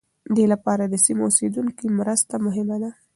دې 0.35 0.45
لپاره 0.53 0.83
د 0.87 0.95
سیمو 1.05 1.23
اوسېدونکو 1.27 1.83
مرسته 1.99 2.35
مهمه 2.45 2.77
ده. 2.83 2.91